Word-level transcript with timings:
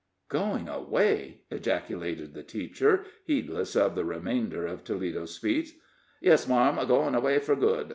"Going 0.29 0.67
away!" 0.67 1.41
ejaculated 1.51 2.33
the 2.33 2.41
teacher, 2.41 3.05
heedless 3.25 3.75
of 3.75 3.93
the 3.93 4.03
remainder 4.03 4.65
of 4.65 4.83
Toledo's 4.83 5.39
sentence. 5.39 5.73
"Yes, 6.19 6.47
marm; 6.47 6.79
goin' 6.87 7.13
away 7.13 7.37
fur 7.37 7.55
good. 7.55 7.89